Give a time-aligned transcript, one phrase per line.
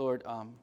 [0.00, 0.54] Lord, um,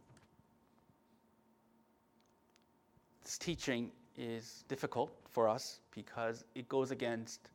[3.23, 7.51] this teaching is difficult for us because it goes against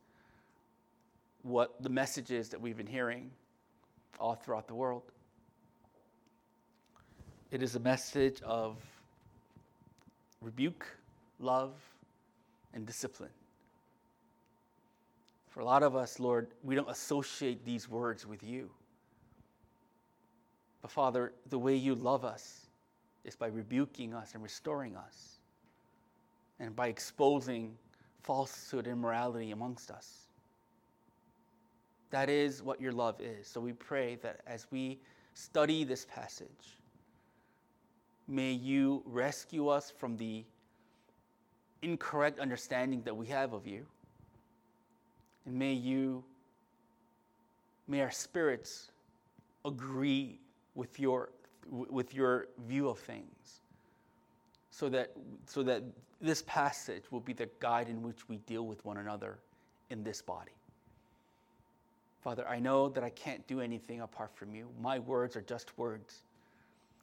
[1.41, 3.29] what the messages that we've been hearing
[4.17, 5.01] all throughout the world.
[7.51, 8.77] It is a message of
[10.39, 10.87] rebuke,
[11.37, 11.73] love,
[12.73, 13.35] and discipline.
[15.49, 18.69] For a lot of us, Lord, we don't associate these words with you.
[20.83, 22.67] But Father, the way you love us
[23.23, 25.39] is by rebuking us and restoring us,
[26.59, 27.75] and by exposing
[28.21, 30.27] falsehood and immorality amongst us.
[32.11, 33.47] That is what your love is.
[33.47, 34.99] So we pray that as we
[35.33, 36.77] study this passage,
[38.27, 40.43] may you rescue us from the
[41.81, 43.85] incorrect understanding that we have of you.
[45.45, 46.23] And may you,
[47.87, 48.91] may our spirits
[49.65, 50.39] agree
[50.75, 51.29] with your,
[51.69, 53.61] with your view of things
[54.71, 55.11] so that,
[55.45, 55.83] so that
[56.19, 59.37] this passage will be the guide in which we deal with one another
[59.89, 60.51] in this body.
[62.23, 64.69] Father, I know that I can't do anything apart from you.
[64.81, 66.23] My words are just words.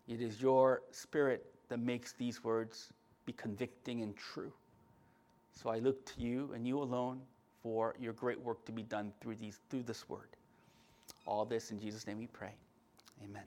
[0.08, 2.92] It is your spirit that makes these words
[3.26, 4.52] be convicting and true.
[5.52, 7.20] So I look to you and you alone
[7.62, 10.28] for your great work to be done through, these, through this word.
[11.26, 12.54] All this in Jesus' name we pray.
[13.22, 13.44] Amen.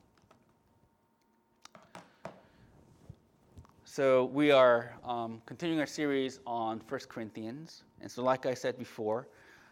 [3.96, 7.84] So we are um, continuing our series on 1 Corinthians.
[8.02, 9.28] And so, like I said before,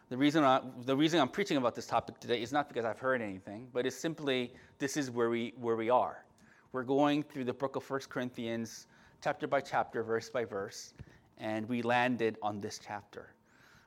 [0.09, 2.99] the reason, I, the reason I'm preaching about this topic today is not because I've
[2.99, 6.23] heard anything, but it's simply this is where we, where we are.
[6.71, 8.85] We're going through the book of 1 Corinthians,
[9.23, 10.93] chapter by chapter, verse by verse,
[11.39, 13.33] and we landed on this chapter.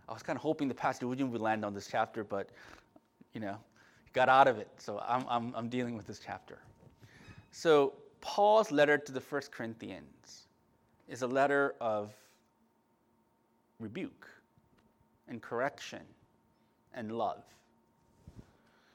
[0.08, 2.48] I was kind of hoping the Pastor Woodin would land on this chapter, but,
[3.34, 3.56] you know,
[4.12, 4.66] got out of it.
[4.78, 6.58] So I'm, I'm, I'm dealing with this chapter.
[7.52, 7.92] So
[8.24, 10.48] Paul's letter to the First Corinthians
[11.08, 12.14] is a letter of
[13.78, 14.26] rebuke
[15.28, 16.00] and correction
[16.94, 17.44] and love.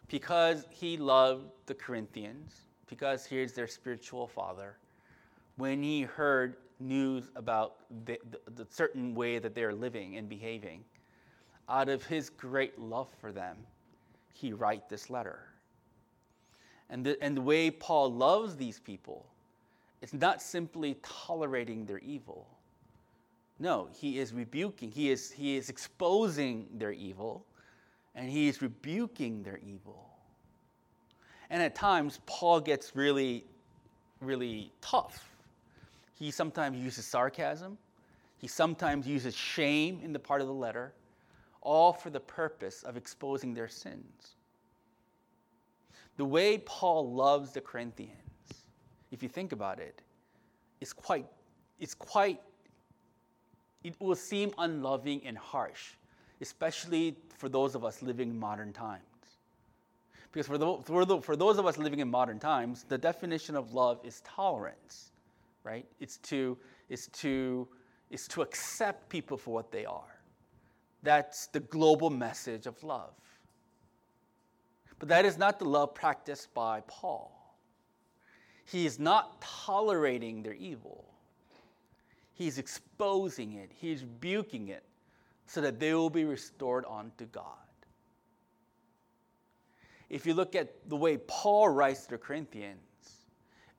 [0.08, 2.56] Because he loved the Corinthians,
[2.88, 4.78] because he is their spiritual father,
[5.58, 10.84] when he heard news about the, the, the certain way that they're living and behaving,
[11.70, 13.58] out of his great love for them,
[14.34, 15.49] he write this letter.
[16.90, 19.26] And the, and the way Paul loves these people
[20.02, 22.48] is not simply tolerating their evil.
[23.60, 27.46] No, he is rebuking, he is, he is exposing their evil,
[28.16, 30.10] and he is rebuking their evil.
[31.50, 33.44] And at times, Paul gets really,
[34.22, 35.30] really tough.
[36.18, 37.78] He sometimes uses sarcasm,
[38.38, 40.94] he sometimes uses shame in the part of the letter,
[41.62, 44.36] all for the purpose of exposing their sins
[46.20, 48.12] the way Paul loves the Corinthians,
[49.10, 50.02] if you think about it,
[50.82, 51.26] is quite,
[51.80, 52.42] it's quite,
[53.86, 55.92] it will seem unloving and harsh,
[56.42, 59.02] especially for those of us living in modern times.
[60.34, 63.56] Because for, the, for, the, for those of us living in modern times, the definition
[63.56, 65.12] of love is tolerance,
[65.64, 65.86] right?
[66.02, 66.58] It's to,
[66.90, 67.66] it's to,
[68.12, 70.20] it's to accept people for what they are.
[71.02, 73.14] That's the global message of love.
[75.00, 77.32] But that is not the love practiced by Paul.
[78.66, 81.06] He is not tolerating their evil,
[82.34, 84.84] he's exposing it, he's rebuking it
[85.48, 87.44] so that they will be restored unto God.
[90.10, 92.80] If you look at the way Paul writes to the Corinthians,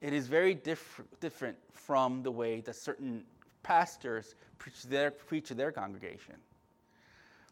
[0.00, 3.25] it is very diff- different from the way that certain
[3.62, 6.34] pastors preach their, preach to their congregation.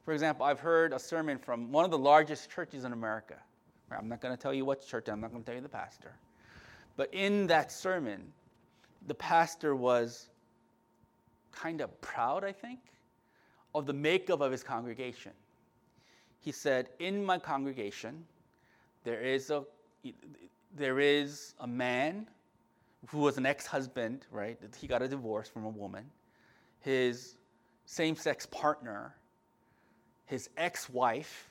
[0.05, 3.37] For example, I've heard a sermon from one of the largest churches in America.
[3.97, 5.69] I'm not going to tell you what church, I'm not going to tell you the
[5.69, 6.13] pastor.
[6.97, 8.33] But in that sermon,
[9.07, 10.29] the pastor was
[11.53, 12.81] kind of proud, I think,
[13.75, 15.33] of the makeup of his congregation.
[16.41, 18.25] He said, In my congregation,
[19.05, 19.65] there is a,
[20.77, 22.27] there is a man
[23.09, 24.59] who was an ex husband, right?
[24.79, 26.05] He got a divorce from a woman.
[26.81, 27.37] His
[27.87, 29.15] same sex partner,
[30.27, 31.51] his ex wife,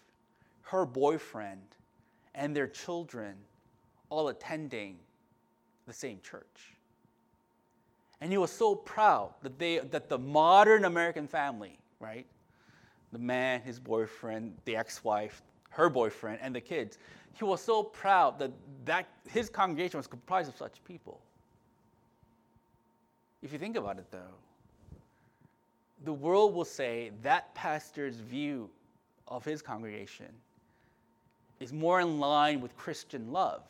[0.64, 1.62] her boyfriend,
[2.38, 3.36] and their children
[4.10, 4.98] all attending
[5.88, 6.76] the same church.
[8.22, 12.26] And he was so proud that, they, that the modern American family, right?
[13.12, 15.42] The man, his boyfriend, the ex wife,
[15.72, 17.00] her boyfriend, and the kids,
[17.34, 18.52] he was so proud that,
[18.86, 21.20] that his congregation was comprised of such people.
[23.42, 24.34] If you think about it, though,
[26.06, 28.70] the world will say that pastor's view
[29.28, 30.28] of his congregation
[31.60, 33.64] is more in line with Christian love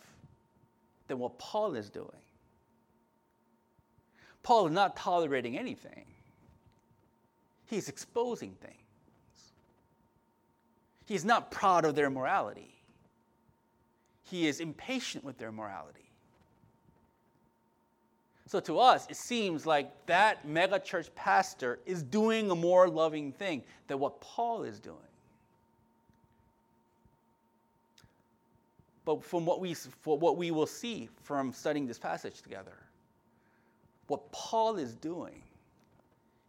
[1.07, 2.09] than what Paul is doing.
[4.43, 6.05] Paul is not tolerating anything,
[7.65, 8.73] he's exposing things.
[11.05, 12.73] He's not proud of their morality,
[14.23, 16.07] he is impatient with their morality.
[18.47, 23.61] So to us, it seems like that megachurch pastor is doing a more loving thing
[23.87, 24.97] than what Paul is doing.
[29.07, 29.73] But from what we,
[30.03, 32.73] what we will see from studying this passage together,
[34.07, 35.43] what Paul is doing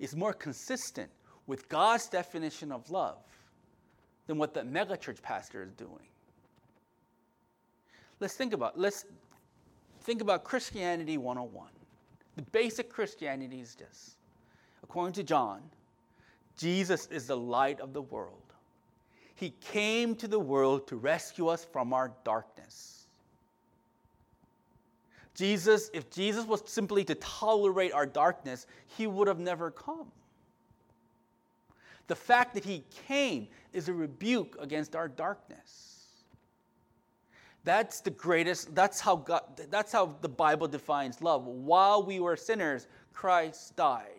[0.01, 1.09] is more consistent
[1.47, 3.23] with God's definition of love
[4.27, 6.09] than what the megachurch pastor is doing.
[8.19, 9.05] Let's think about let's
[10.01, 11.69] think about Christianity 101.
[12.35, 14.17] The basic Christianity is this.
[14.83, 15.61] According to John,
[16.57, 18.48] Jesus is the light of the world.
[19.39, 23.07] He came to the world to rescue us from our darkness.
[25.37, 30.11] Jesus, if Jesus was simply to tolerate our darkness, he would have never come.
[32.09, 36.07] The fact that he came is a rebuke against our darkness.
[37.63, 41.47] That's the greatest, that's how God, that's how the Bible defines love.
[41.47, 44.18] While we were sinners, Christ died.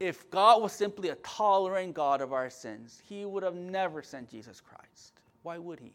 [0.00, 4.28] If God was simply a tolerant God of our sins, he would have never sent
[4.28, 5.12] Jesus Christ.
[5.42, 5.92] Why would he?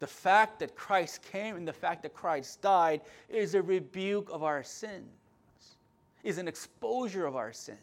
[0.00, 4.42] The fact that Christ came and the fact that Christ died is a rebuke of
[4.42, 5.06] our sins,
[6.24, 7.78] is an exposure of our sins.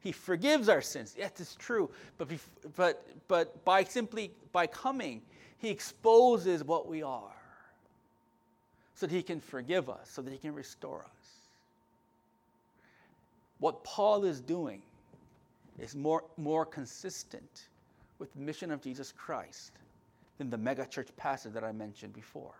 [0.00, 1.14] He forgives our sins.
[1.16, 1.88] Yes, it's true.
[2.18, 2.28] But,
[2.74, 5.22] but, but by simply by coming,
[5.58, 7.36] he exposes what we are
[8.96, 11.21] so that he can forgive us, so that he can restore us.
[13.62, 14.82] What Paul is doing
[15.78, 17.68] is more, more consistent
[18.18, 19.70] with the mission of Jesus Christ
[20.38, 22.56] than the megachurch passage that I mentioned before.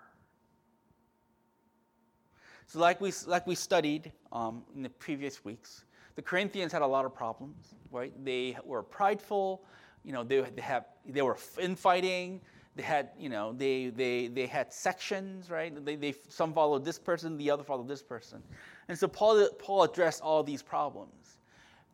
[2.69, 6.87] So, like we, like we studied um, in the previous weeks, the Corinthians had a
[6.87, 8.13] lot of problems, right?
[8.25, 9.65] They were prideful,
[10.05, 12.41] you know, they, they, have, they were infighting,
[12.77, 15.85] they had, you know, they, they, they had sections, right?
[15.85, 18.41] They, they, some followed this person, the other followed this person.
[18.89, 21.39] And so Paul, Paul addressed all these problems.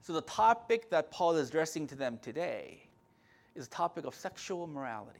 [0.02, 2.88] So the topic that Paul is addressing to them today
[3.54, 5.18] is the topic of sexual morality.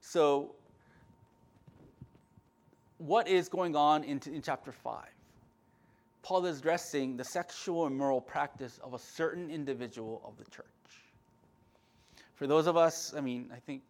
[0.00, 0.54] So,
[2.98, 5.06] what is going on in, in chapter 5?
[6.22, 10.66] Paul is addressing the sexual and moral practice of a certain individual of the church.
[12.34, 13.82] For those of us, I mean, I think,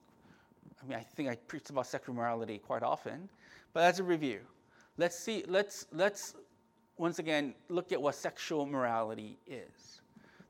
[0.82, 3.28] I mean, I think I preach about sexual morality quite often,
[3.72, 4.40] but as a review,
[4.96, 6.34] let's see, let's let's
[6.96, 10.00] once again look at what sexual morality is.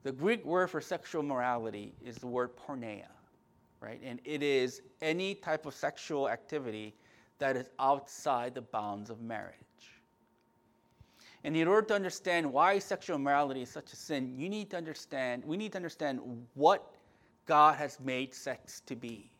[0.03, 3.09] The Greek word for sexual morality is the word porneia,
[3.81, 4.01] right?
[4.05, 6.95] And it is any type of sexual activity
[7.39, 9.55] that is outside the bounds of marriage.
[11.43, 14.77] And in order to understand why sexual morality is such a sin, you need to
[14.77, 16.21] understand, we need to understand
[16.55, 16.91] what
[17.47, 19.31] God has made sex to be.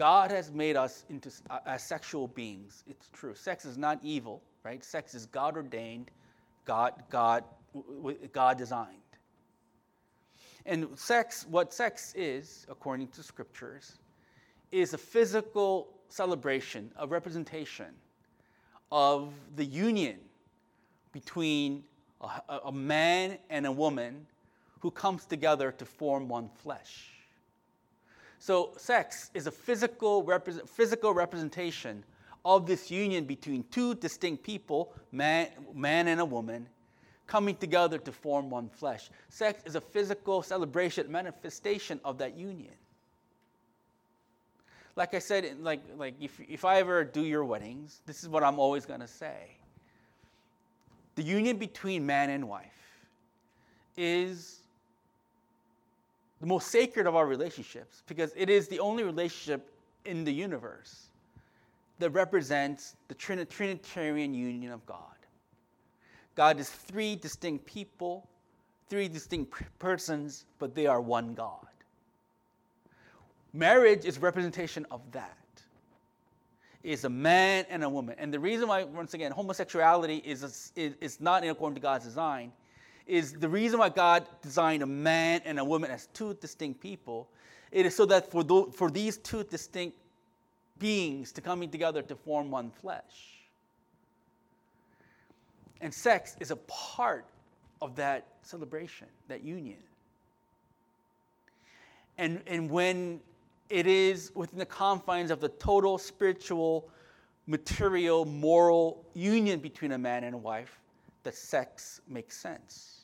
[0.00, 2.84] God has made us into uh, as sexual beings.
[2.88, 3.34] It's true.
[3.34, 4.82] Sex is not evil, right?
[4.82, 6.10] Sex is God ordained,
[6.64, 7.44] God, God,
[8.32, 8.96] God designed.
[10.64, 13.98] And sex, what sex is, according to scriptures,
[14.72, 17.92] is a physical celebration, a representation
[18.90, 20.16] of the union
[21.12, 21.84] between
[22.22, 24.26] a, a man and a woman
[24.78, 27.19] who comes together to form one flesh.
[28.40, 32.02] So, sex is a physical, repre- physical representation
[32.44, 36.66] of this union between two distinct people, man, man and a woman,
[37.26, 39.10] coming together to form one flesh.
[39.28, 42.72] Sex is a physical celebration, manifestation of that union.
[44.96, 48.42] Like I said, like, like if, if I ever do your weddings, this is what
[48.42, 49.56] I'm always going to say
[51.16, 53.04] the union between man and wife
[53.96, 54.59] is
[56.40, 59.72] the most sacred of our relationships because it is the only relationship
[60.04, 61.08] in the universe
[61.98, 64.96] that represents the Trinitarian union of God.
[66.34, 68.26] God is three distinct people,
[68.88, 71.66] three distinct persons, but they are one God.
[73.52, 75.36] Marriage is representation of that
[76.82, 78.14] is a man and a woman.
[78.18, 82.04] And the reason why, once again, homosexuality is, is, is not in accordance to God's
[82.04, 82.52] design
[83.10, 87.28] is the reason why God designed a man and a woman as two distinct people.
[87.72, 89.96] It is so that for, the, for these two distinct
[90.78, 93.40] beings to coming together to form one flesh.
[95.80, 97.26] And sex is a part
[97.82, 99.78] of that celebration, that union.
[102.16, 103.18] And, and when
[103.70, 106.88] it is within the confines of the total spiritual,
[107.48, 110.78] material, moral union between a man and a wife
[111.24, 112.99] that sex makes sense.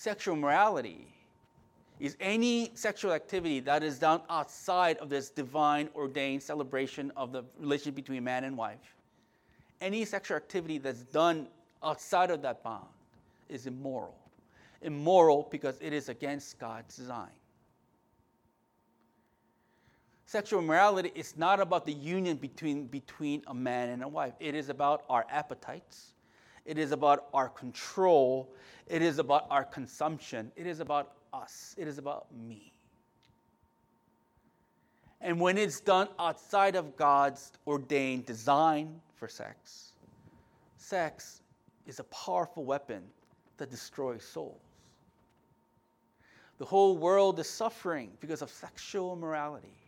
[0.00, 1.06] Sexual morality
[1.98, 7.44] is any sexual activity that is done outside of this divine ordained celebration of the
[7.58, 8.96] relationship between man and wife.
[9.78, 11.48] Any sexual activity that's done
[11.82, 12.86] outside of that bond
[13.50, 14.16] is immoral.
[14.80, 17.36] Immoral because it is against God's design.
[20.24, 24.32] Sexual morality is not about the union between, between a man and a wife.
[24.40, 26.12] It is about our appetites.
[26.64, 28.48] It is about our control.
[28.86, 30.52] It is about our consumption.
[30.56, 31.74] It is about us.
[31.78, 32.72] It is about me.
[35.20, 39.92] And when it's done outside of God's ordained design for sex,
[40.78, 41.42] sex
[41.86, 43.02] is a powerful weapon
[43.58, 44.60] that destroys souls.
[46.58, 49.80] The whole world is suffering because of sexual immorality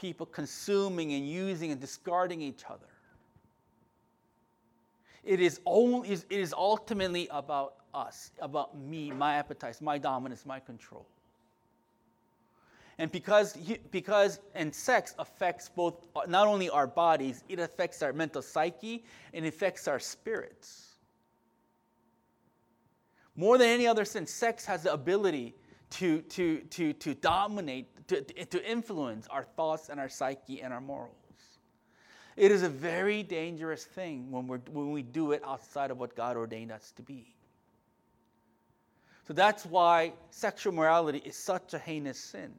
[0.00, 2.86] people consuming and using and discarding each other.
[5.24, 10.60] It is, only, it is ultimately about us, about me, my appetites, my dominance, my
[10.60, 11.06] control.
[12.98, 13.56] And because,
[13.90, 19.44] because and sex affects both, not only our bodies, it affects our mental psyche and
[19.44, 20.96] it affects our spirits.
[23.36, 25.54] More than any other sin, sex has the ability
[25.92, 30.80] to, to, to, to dominate, to, to influence our thoughts and our psyche and our
[30.80, 31.16] morals.
[32.36, 36.14] It is a very dangerous thing when, we're, when we do it outside of what
[36.14, 37.34] God ordained us to be.
[39.26, 42.52] So that's why sexual morality is such a heinous sin.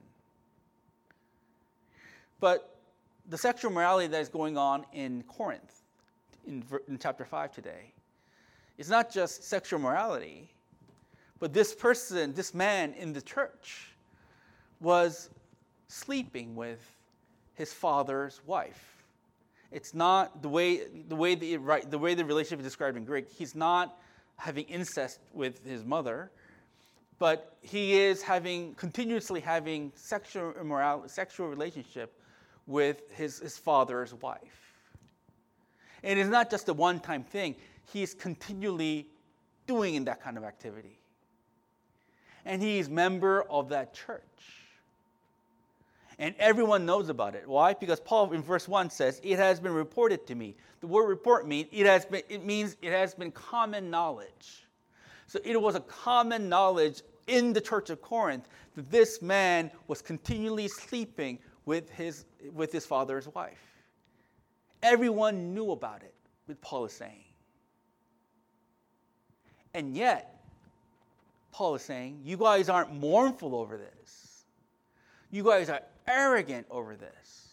[2.39, 2.75] But
[3.29, 5.81] the sexual morality that is going on in Corinth,
[6.47, 7.93] in, in chapter 5 today,
[8.77, 10.49] is not just sexual morality,
[11.39, 13.93] but this person, this man in the church,
[14.79, 15.29] was
[15.87, 16.79] sleeping with
[17.53, 19.00] his father's wife.
[19.71, 23.05] It's not the way the way the, right, the way the relationship is described in
[23.05, 23.31] Greek.
[23.31, 23.97] He's not
[24.37, 26.31] having incest with his mother,
[27.19, 32.19] but he is having continuously having sexual immorality, sexual relationship
[32.67, 34.75] with his, his father's wife.
[36.03, 37.55] And it's not just a one-time thing.
[37.93, 39.07] He's continually
[39.67, 41.01] doing in that kind of activity
[42.45, 44.21] and he's member of that church.
[46.21, 47.47] And everyone knows about it.
[47.47, 47.73] Why?
[47.73, 50.55] Because Paul in verse 1 says, It has been reported to me.
[50.79, 54.67] The word report means it has been it means it has been common knowledge.
[55.25, 60.03] So it was a common knowledge in the church of Corinth that this man was
[60.03, 63.81] continually sleeping with his with his father's wife.
[64.83, 66.13] Everyone knew about it,
[66.45, 67.23] what Paul is saying.
[69.73, 70.43] And yet,
[71.51, 74.43] Paul is saying, you guys aren't mournful over this.
[75.31, 77.47] You guys are arrogant over this.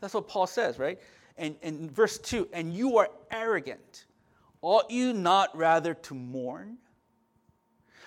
[0.00, 1.00] That's what Paul says, right?
[1.38, 4.04] And in verse 2, and you are arrogant.
[4.60, 6.76] Ought you not rather to mourn?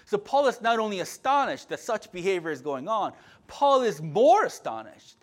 [0.05, 3.13] So Paul is not only astonished that such behavior is going on,
[3.47, 5.17] Paul is more astonished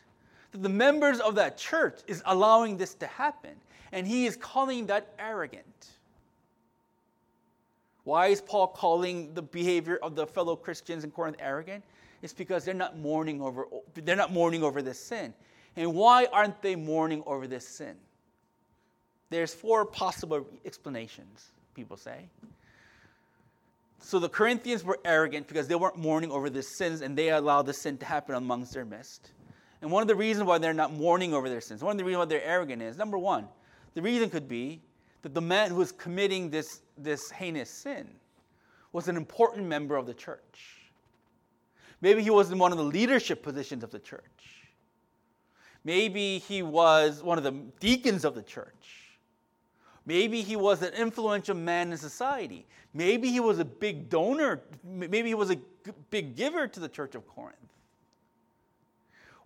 [0.53, 3.53] that the members of that church is allowing this to happen.
[3.93, 5.89] And he is calling that arrogant.
[8.03, 11.83] Why is Paul calling the behavior of the fellow Christians in Corinth arrogant?
[12.25, 15.35] It's because they're not mourning over they're not mourning over this sin.
[15.77, 17.97] And why aren't they mourning over this sin?
[19.29, 22.31] There's four possible explanations, people say.
[24.01, 27.67] So the Corinthians were arrogant because they weren't mourning over the sins and they allowed
[27.67, 29.33] the sin to happen amongst their midst.
[29.83, 32.05] And one of the reasons why they're not mourning over their sins, one of the
[32.05, 33.49] reasons why they're arrogant is number one,
[33.93, 34.81] the reason could be
[35.21, 38.09] that the man who was committing this, this heinous sin
[38.93, 40.74] was an important member of the church.
[42.05, 44.21] Maybe he was in one of the leadership positions of the church.
[45.85, 49.15] Maybe he was one of the deacons of the church.
[50.05, 52.67] Maybe he was an influential man in society.
[52.93, 54.61] Maybe he was a big donor.
[54.85, 55.57] Maybe he was a
[56.11, 57.57] big giver to the church of Corinth.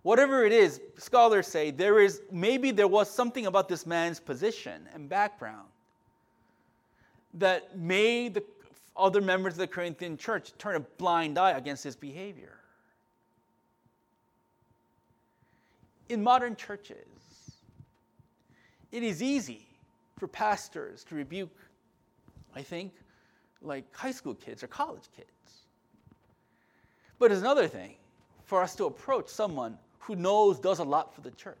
[0.01, 4.85] Whatever it is, scholars say there is maybe there was something about this man's position
[4.93, 5.69] and background
[7.35, 8.43] that made the
[8.99, 12.55] other members of the Corinthian church turn a blind eye against his behavior.
[16.09, 16.97] In modern churches,
[18.91, 19.67] it is easy
[20.17, 21.55] for pastors to rebuke,
[22.55, 22.91] I think,
[23.61, 25.29] like high school kids or college kids.
[27.19, 27.95] But it's another thing
[28.45, 31.57] for us to approach someone who knows does a lot for the church,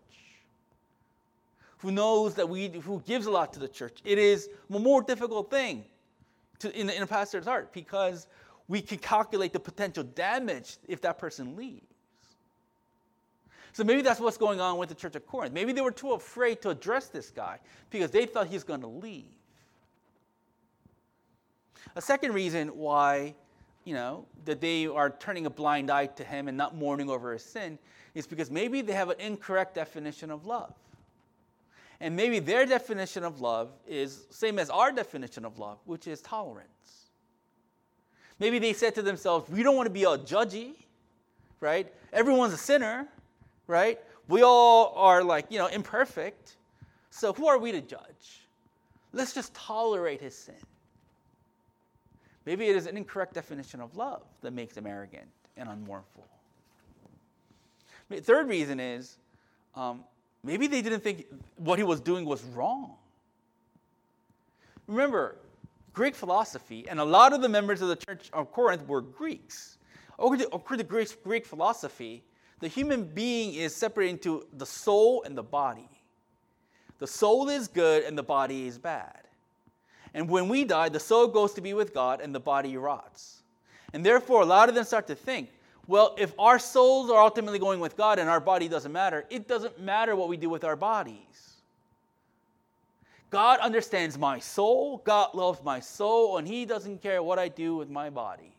[1.77, 3.99] who knows that we, who gives a lot to the church.
[4.03, 5.85] It is a more difficult thing
[6.59, 8.27] to, in, the in a pastor's heart because
[8.67, 11.85] we can calculate the potential damage if that person leaves.
[13.73, 15.53] So maybe that's what's going on with the church of Corinth.
[15.53, 18.87] Maybe they were too afraid to address this guy because they thought he's going to
[18.87, 19.25] leave.
[21.95, 23.35] A second reason why,
[23.85, 27.33] you know, that they are turning a blind eye to him and not mourning over
[27.33, 27.79] his sin
[28.15, 30.73] is because maybe they have an incorrect definition of love.
[32.01, 36.21] And maybe their definition of love is same as our definition of love, which is
[36.21, 37.09] tolerance.
[38.39, 40.75] Maybe they said to themselves, we don't want to be all judgy,
[41.59, 41.93] right?
[42.13, 43.05] Everyone's a sinner,
[43.67, 43.99] right?
[44.29, 46.55] We all are like, you know, imperfect.
[47.09, 48.45] So who are we to judge?
[49.11, 50.55] Let's just tolerate his sin.
[52.45, 55.27] Maybe it is an incorrect definition of love that makes them arrogant
[55.57, 56.23] and unmournful.
[58.21, 59.17] Third reason is
[59.75, 60.03] um,
[60.43, 61.25] maybe they didn't think
[61.57, 62.95] what he was doing was wrong.
[64.87, 65.35] Remember,
[65.93, 69.77] Greek philosophy, and a lot of the members of the Church of Corinth were Greeks.
[70.17, 72.23] According to, Greek, Greek philosophy,
[72.59, 75.89] the human being is separated into the soul and the body.
[76.99, 79.21] The soul is good and the body is bad.
[80.13, 83.43] And when we die, the soul goes to be with God and the body rots.
[83.93, 85.49] And therefore, a lot of them start to think
[85.89, 89.47] well, if our souls are ultimately going with God and our body doesn't matter, it
[89.47, 91.55] doesn't matter what we do with our bodies.
[93.31, 97.75] God understands my soul, God loves my soul, and He doesn't care what I do
[97.75, 98.53] with my body.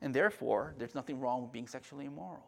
[0.00, 2.46] And therefore, there's nothing wrong with being sexually immoral.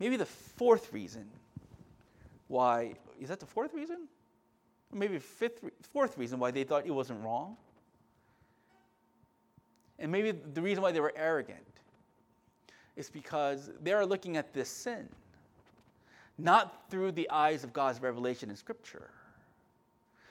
[0.00, 1.30] Maybe the fourth reason
[2.48, 4.08] why, is that the fourth reason?
[4.92, 5.60] maybe fifth,
[5.92, 7.56] fourth reason why they thought it wasn't wrong
[9.98, 11.58] and maybe the reason why they were arrogant
[12.96, 15.08] is because they are looking at this sin
[16.38, 19.10] not through the eyes of God's revelation in Scripture,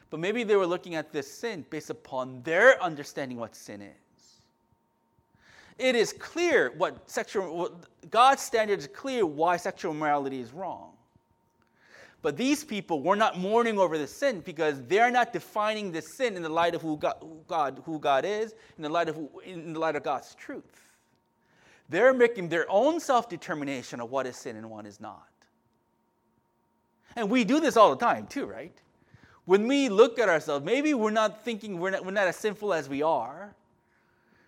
[0.10, 3.93] but maybe they were looking at this sin based upon their understanding what sin is.
[5.79, 10.92] It is clear what sexual, God's standard is clear why sexual morality is wrong.
[12.24, 16.38] But these people were not mourning over the sin because they're not defining the sin
[16.38, 19.20] in the light of who God, who God, who God is, in the, light of,
[19.46, 20.94] in the light of God's truth.
[21.90, 25.27] They're making their own self determination of what is sin and what is not.
[27.18, 28.74] And we do this all the time, too, right?
[29.44, 32.74] When we look at ourselves, maybe we're not thinking we're not, we're not as sinful
[32.74, 33.53] as we are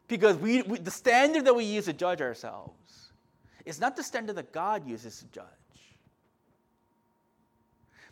[0.08, 3.12] because we, we, the standard that we use to judge ourselves
[3.66, 5.65] is not the standard that God uses to judge.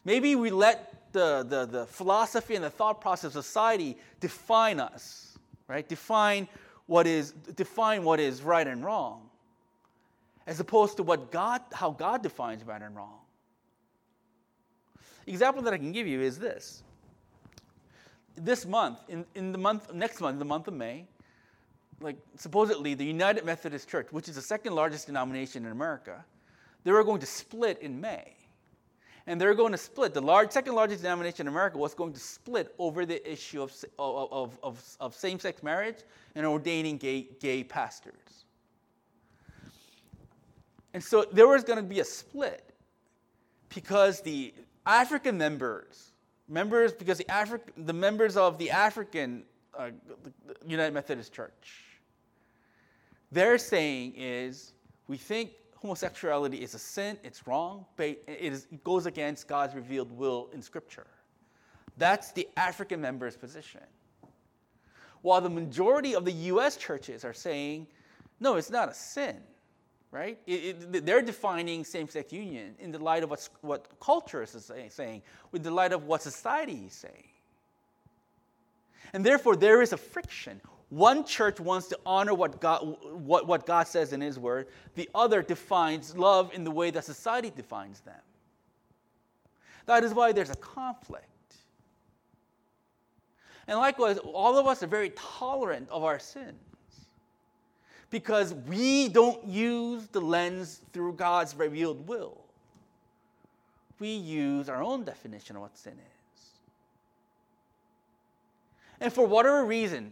[0.05, 5.37] Maybe we let the, the, the philosophy and the thought process of society define us,
[5.67, 5.87] right?
[5.87, 6.47] Define
[6.87, 9.29] what is, define what is right and wrong,
[10.45, 13.19] as opposed to what God, how God defines right and wrong.
[15.25, 16.83] Example that I can give you is this.
[18.35, 21.05] This month, in, in the month, next month, the month of May,
[22.01, 26.25] like supposedly the United Methodist Church, which is the second largest denomination in America,
[26.83, 28.33] they were going to split in May
[29.27, 30.13] and they're going to split.
[30.13, 33.73] The large, second largest denomination in America was going to split over the issue of,
[33.97, 35.97] of, of, of same sex marriage
[36.35, 38.45] and ordaining gay, gay pastors.
[40.93, 42.73] And so there was going to be a split
[43.73, 44.53] because the
[44.85, 46.11] African members,
[46.47, 49.43] members because the, Afri- the members of the African
[49.77, 49.89] uh,
[50.65, 51.83] United Methodist Church,
[53.31, 54.73] their saying is
[55.07, 55.51] we think
[55.83, 60.61] homosexuality is a sin, it's wrong, it, is, it goes against God's revealed will in
[60.61, 61.07] Scripture.
[61.97, 63.81] That's the African member's position.
[65.23, 67.87] While the majority of the US churches are saying,
[68.39, 69.35] no, it's not a sin,
[70.09, 70.39] right?
[70.47, 75.21] It, it, they're defining same sex union in the light of what culture is saying,
[75.51, 77.27] with the light of what society is saying.
[79.11, 80.61] And therefore, there is a friction.
[80.93, 85.09] One church wants to honor what God, what, what God says in His Word, the
[85.15, 88.21] other defines love in the way that society defines them.
[89.87, 91.25] That is why there's a conflict.
[93.67, 96.53] And likewise, all of us are very tolerant of our sins
[98.11, 102.37] because we don't use the lens through God's revealed will.
[103.99, 106.43] We use our own definition of what sin is.
[108.99, 110.11] And for whatever reason,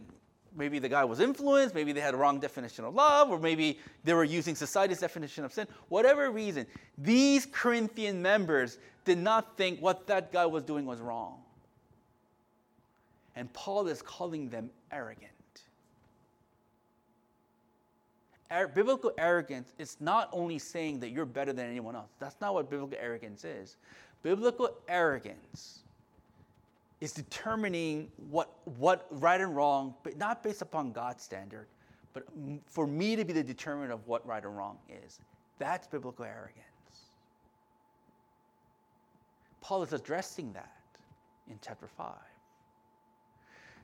[0.56, 3.78] maybe the guy was influenced, maybe they had a wrong definition of love, or maybe
[4.04, 5.66] they were using society's definition of sin.
[5.88, 6.66] Whatever reason,
[6.98, 11.38] these Corinthian members did not think what that guy was doing was wrong.
[13.34, 15.30] And Paul is calling them arrogant.
[18.50, 22.10] Ar- biblical arrogance is not only saying that you're better than anyone else.
[22.18, 23.76] That's not what biblical arrogance is.
[24.22, 25.81] Biblical arrogance
[27.02, 31.66] is determining what, what right and wrong, but not based upon God's standard,
[32.12, 32.24] but
[32.64, 35.18] for me to be the determinant of what right and wrong is.
[35.58, 36.62] That's biblical arrogance.
[39.60, 40.76] Paul is addressing that
[41.50, 42.14] in chapter 5.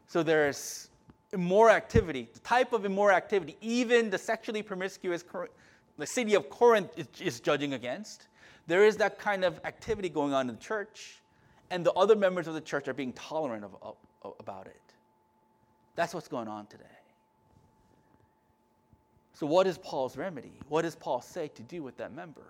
[0.06, 0.88] So there's
[1.32, 5.24] immoral activity, the type of immoral activity, even the sexually promiscuous,
[5.98, 8.28] the city of Corinth is, is judging against.
[8.68, 11.17] There is that kind of activity going on in the church,
[11.70, 14.80] and the other members of the church are being tolerant of, of, about it.
[15.96, 16.84] That's what's going on today.
[19.34, 20.52] So, what is Paul's remedy?
[20.68, 22.42] What does Paul say to do with that member?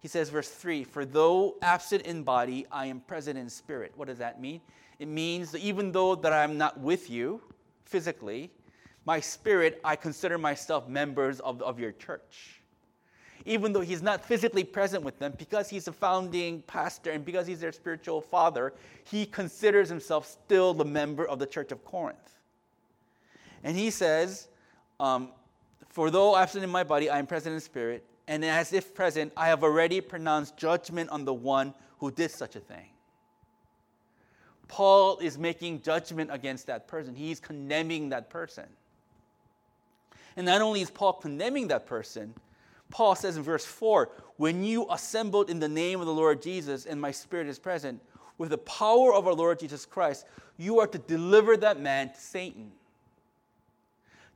[0.00, 3.92] He says, verse 3 For though absent in body, I am present in spirit.
[3.96, 4.60] What does that mean?
[4.98, 7.40] It means that even though that I'm not with you
[7.84, 8.50] physically,
[9.04, 12.60] my spirit, I consider myself members of, of your church.
[13.46, 17.46] Even though he's not physically present with them, because he's a founding pastor and because
[17.46, 22.34] he's their spiritual father, he considers himself still the member of the church of Corinth.
[23.62, 24.48] And he says,
[24.98, 25.30] um,
[25.88, 29.32] For though absent in my body, I am present in spirit, and as if present,
[29.36, 32.88] I have already pronounced judgment on the one who did such a thing.
[34.66, 38.66] Paul is making judgment against that person, he's condemning that person.
[40.36, 42.34] And not only is Paul condemning that person,
[42.90, 46.86] Paul says in verse 4 When you assembled in the name of the Lord Jesus,
[46.86, 48.00] and my spirit is present,
[48.38, 52.20] with the power of our Lord Jesus Christ, you are to deliver that man to
[52.20, 52.72] Satan.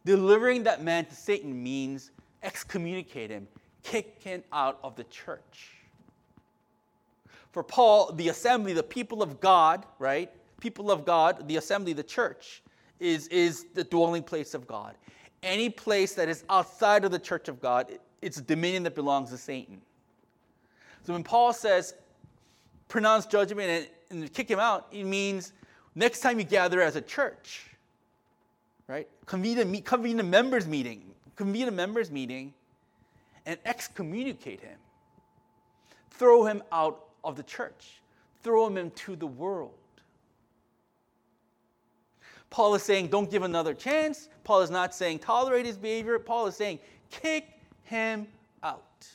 [0.05, 2.11] Delivering that man to Satan means
[2.43, 3.47] excommunicate him,
[3.83, 5.77] kick him out of the church.
[7.53, 10.31] For Paul, the assembly, the people of God, right?
[10.61, 12.63] People of God, the assembly, the church,
[13.01, 14.95] is, is the dwelling place of God.
[15.43, 17.91] Any place that is outside of the church of God,
[18.23, 19.81] it's a dominion that belongs to Satan.
[21.05, 21.95] So when Paul says,
[22.89, 25.53] pronounce judgment and, and kick him out, it means
[25.95, 27.71] next time you gather as a church,
[28.87, 29.09] right?
[29.27, 31.03] Convene a, convene a members meeting,
[31.37, 32.53] convene a members meeting,
[33.47, 34.79] and excommunicate him.
[36.11, 38.01] Throw him out of the church,
[38.43, 39.73] throw him into the world.
[42.51, 44.29] Paul is saying, don't give another chance.
[44.43, 46.19] Paul is not saying tolerate his behavior.
[46.19, 47.60] Paul is saying, kick
[47.91, 48.27] him
[48.63, 49.07] out.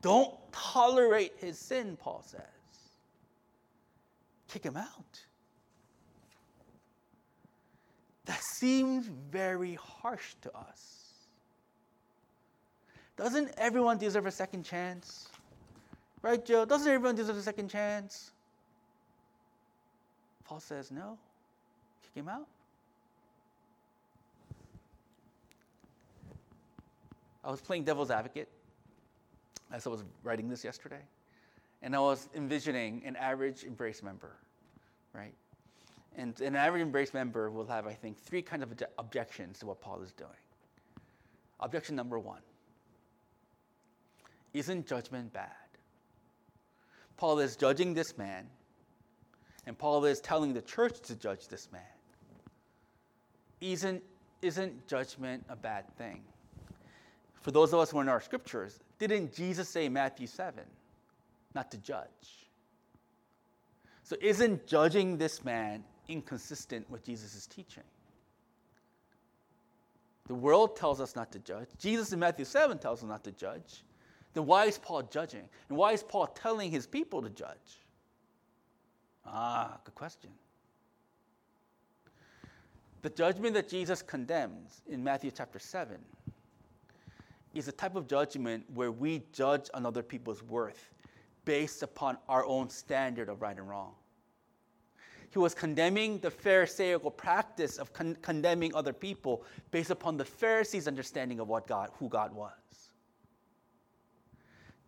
[0.00, 2.40] Don't tolerate his sin, Paul says.
[4.48, 5.20] Kick him out.
[8.26, 11.04] That seems very harsh to us.
[13.16, 15.28] Doesn't everyone deserve a second chance?
[16.22, 16.64] Right, Joe?
[16.64, 18.30] Doesn't everyone deserve a second chance?
[20.44, 21.18] Paul says, no.
[22.02, 22.46] Kick him out.
[27.46, 28.48] I was playing devil's advocate
[29.72, 31.00] as I was writing this yesterday,
[31.80, 34.32] and I was envisioning an average embrace member,
[35.12, 35.34] right?
[36.16, 39.80] And an average embrace member will have, I think, three kinds of objections to what
[39.80, 40.30] Paul is doing.
[41.60, 42.40] Objection number one
[44.52, 45.50] Isn't judgment bad?
[47.16, 48.48] Paul is judging this man,
[49.66, 51.82] and Paul is telling the church to judge this man.
[53.60, 54.02] Isn't,
[54.42, 56.22] isn't judgment a bad thing?
[57.46, 60.64] For those of us who are in our scriptures, didn't Jesus say in Matthew 7
[61.54, 62.48] not to judge?
[64.02, 67.84] So isn't judging this man inconsistent with Jesus' teaching?
[70.26, 71.68] The world tells us not to judge.
[71.78, 73.84] Jesus in Matthew 7 tells us not to judge.
[74.34, 75.48] Then why is Paul judging?
[75.68, 77.78] And why is Paul telling his people to judge?
[79.24, 80.30] Ah, good question.
[83.02, 85.96] The judgment that Jesus condemns in Matthew chapter 7
[87.56, 90.90] is a type of judgment where we judge another people's worth
[91.44, 93.92] based upon our own standard of right and wrong.
[95.30, 100.88] He was condemning the Pharisaical practice of con- condemning other people based upon the Pharisees'
[100.88, 102.52] understanding of what God, who God was.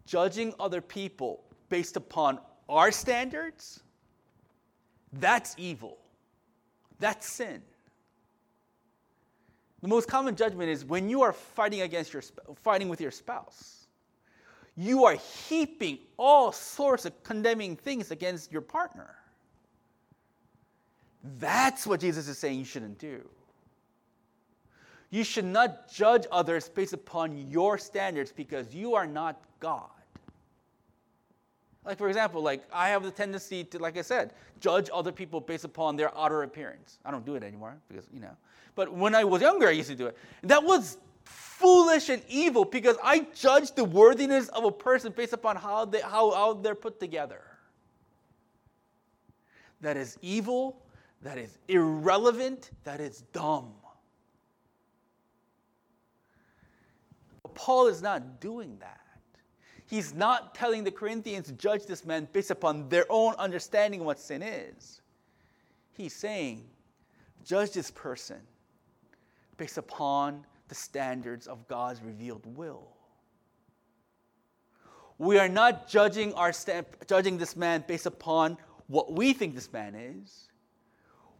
[0.06, 3.80] Judging other people based upon our standards,
[5.12, 5.98] that's evil.
[6.98, 7.62] That's sin.
[9.80, 12.22] The most common judgment is when you are fighting against your
[12.62, 13.86] fighting with your spouse.
[14.76, 15.16] You are
[15.48, 19.16] heaping all sorts of condemning things against your partner.
[21.40, 23.28] That's what Jesus is saying you shouldn't do.
[25.10, 29.90] You should not judge others based upon your standards because you are not God.
[31.88, 35.40] Like, for example, like I have the tendency to, like I said, judge other people
[35.40, 36.98] based upon their outer appearance.
[37.02, 38.36] I don't do it anymore because, you know.
[38.74, 40.18] But when I was younger, I used to do it.
[40.42, 45.56] That was foolish and evil because I judge the worthiness of a person based upon
[45.56, 47.40] how, they, how, how they're put together.
[49.80, 50.82] That is evil,
[51.22, 53.72] that is irrelevant, that is dumb.
[57.42, 59.00] But Paul is not doing that.
[59.88, 64.06] He's not telling the Corinthians to judge this man based upon their own understanding of
[64.06, 65.00] what sin is.
[65.94, 66.64] He's saying,
[67.42, 68.36] judge this person
[69.56, 72.86] based upon the standards of God's revealed will.
[75.16, 79.72] We are not judging, our st- judging this man based upon what we think this
[79.72, 80.48] man is.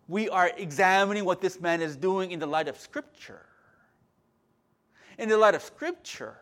[0.09, 3.45] We are examining what this man is doing in the light of Scripture.
[5.19, 6.39] In the light of Scripture,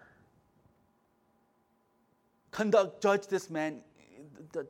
[2.57, 3.83] conduct, judge this man,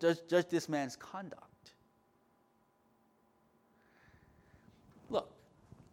[0.01, 1.71] judge, judge this man's conduct.
[5.09, 5.31] Look,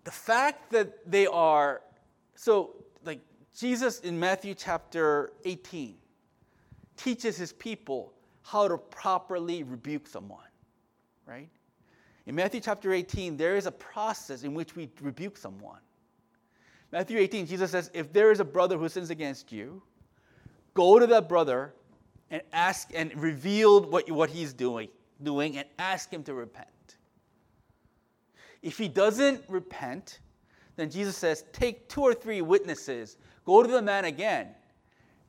[0.03, 1.81] the fact that they are
[2.33, 2.73] so
[3.05, 3.19] like
[3.55, 5.95] Jesus in Matthew chapter 18
[6.97, 10.49] teaches his people how to properly rebuke someone,
[11.27, 11.49] right?
[12.25, 15.79] In Matthew chapter 18, there is a process in which we rebuke someone.
[16.91, 19.83] Matthew 18, Jesus says, If there is a brother who sins against you,
[20.73, 21.73] go to that brother
[22.33, 24.89] and ask and reveal what, what he's doing,
[25.21, 26.67] doing and ask him to repent.
[28.63, 30.19] If he doesn't repent,
[30.75, 34.47] then Jesus says, Take two or three witnesses, go to the man again,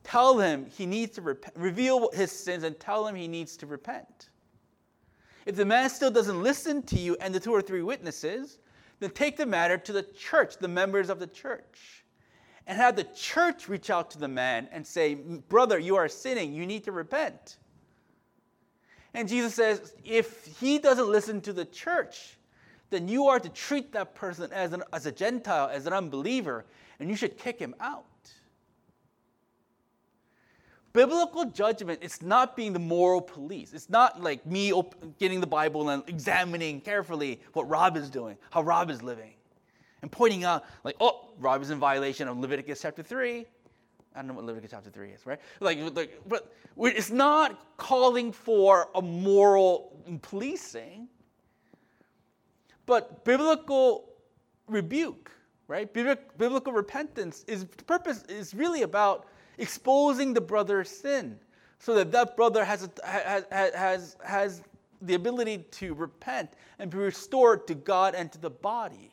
[0.03, 3.67] tell him he needs to repent, reveal his sins, and tell him he needs to
[3.67, 4.29] repent.
[5.45, 8.57] If the man still doesn't listen to you and the two or three witnesses,
[8.99, 12.03] then take the matter to the church, the members of the church
[12.67, 16.53] and have the church reach out to the man and say, Brother, you are sinning.
[16.53, 17.57] You need to repent.
[19.13, 22.37] And Jesus says, if he doesn't listen to the church,
[22.89, 26.65] then you are to treat that person as, an, as a Gentile, as an unbeliever,
[26.99, 28.05] and you should kick him out.
[30.91, 33.73] Biblical judgment is not being the moral police.
[33.73, 34.73] It's not like me
[35.19, 39.33] getting the Bible and examining carefully what Rob is doing, how Rob is living
[40.05, 43.43] and pointing out, like, oh, Rob is in violation of Leviticus chapter 3.
[44.13, 45.39] I don't know what Leviticus chapter 3 is, right?
[45.59, 51.07] Like, like but it's not calling for a moral policing,
[52.85, 54.13] but biblical
[54.67, 55.31] rebuke,
[55.67, 55.91] right?
[55.91, 59.25] Biblical repentance is purpose is really about
[59.57, 61.39] exposing the brother's sin
[61.79, 64.61] so that that brother has, has, has, has
[65.01, 69.09] the ability to repent and be restored to God and to the body.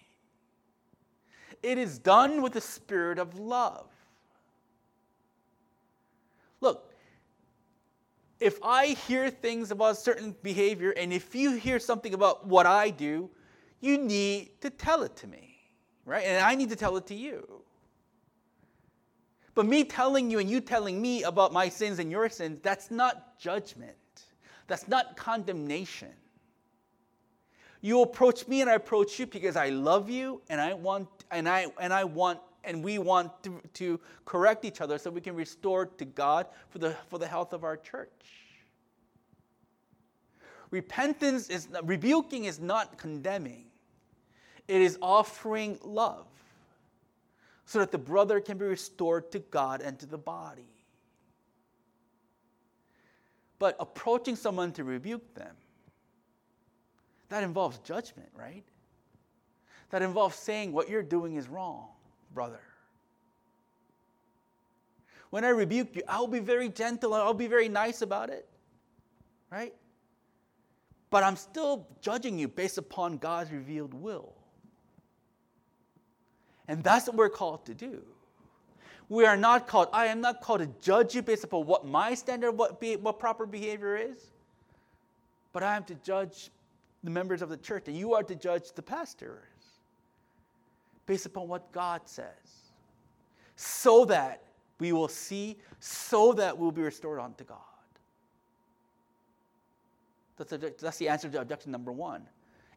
[1.62, 3.86] It is done with the spirit of love.
[6.60, 6.92] Look,
[8.40, 12.90] if I hear things about certain behavior, and if you hear something about what I
[12.90, 13.30] do,
[13.80, 15.56] you need to tell it to me,
[16.04, 16.24] right?
[16.24, 17.62] And I need to tell it to you.
[19.54, 22.90] But me telling you and you telling me about my sins and your sins, that's
[22.90, 23.92] not judgment.
[24.66, 26.12] That's not condemnation.
[27.80, 31.48] You approach me and I approach you because I love you and I want and
[31.48, 35.34] I and I want and we want to, to correct each other so we can
[35.34, 38.08] restore to God for the for the health of our church.
[40.70, 43.66] Repentance is rebuking is not condemning.
[44.68, 46.26] It is offering love
[47.66, 50.68] so that the brother can be restored to God and to the body.
[53.58, 55.54] But approaching someone to rebuke them
[57.28, 58.64] that involves judgment, right?
[59.92, 61.86] That involves saying what you're doing is wrong,
[62.32, 62.60] brother.
[65.28, 68.48] When I rebuke you, I'll be very gentle, I'll be very nice about it,
[69.50, 69.74] right?
[71.10, 74.32] But I'm still judging you based upon God's revealed will.
[76.68, 78.02] And that's what we're called to do.
[79.10, 82.14] We are not called, I am not called to judge you based upon what my
[82.14, 84.30] standard, what, be, what proper behavior is,
[85.52, 86.50] but I am to judge
[87.04, 89.51] the members of the church, and you are to judge the pastors
[91.06, 92.26] based upon what God says,
[93.56, 94.42] so that
[94.78, 97.58] we will see, so that we'll be restored unto God.
[100.36, 102.26] That's, that's the answer to objection number one.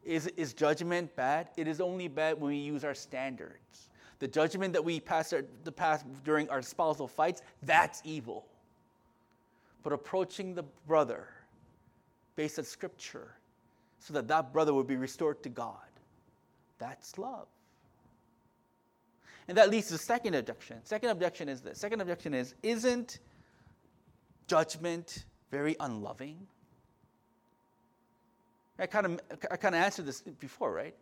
[0.04, 1.48] Is, is judgment bad?
[1.56, 3.90] It is only bad when we use our standards.
[4.20, 8.46] The judgment that we pass, our, the pass during our spousal fights, that's evil.
[9.82, 11.28] But approaching the brother
[12.36, 13.34] based on scripture
[13.98, 15.74] so that that brother would be restored to God.
[16.78, 17.48] That's love.
[19.48, 20.78] And that leads to the second objection.
[20.84, 21.78] Second objection is this.
[21.78, 23.20] Second objection is isn't
[24.48, 26.46] judgment very unloving?
[28.78, 30.94] I kind of I kind of answered this before, right?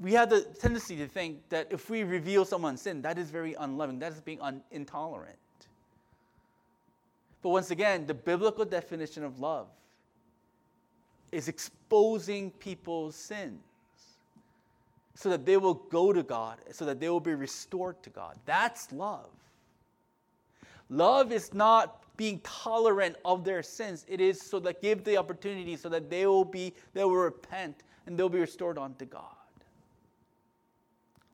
[0.00, 3.54] we have the tendency to think that if we reveal someone's sin, that is very
[3.54, 5.36] unloving, that is being un- intolerant.
[7.42, 9.68] But once again, the biblical definition of love
[11.32, 13.60] is exposing people's sins
[15.20, 18.38] so that they will go to God, so that they will be restored to God.
[18.46, 19.28] That's love.
[20.88, 24.06] Love is not being tolerant of their sins.
[24.08, 27.82] It is so that give the opportunity so that they will be they will repent
[28.06, 29.24] and they'll be restored unto God.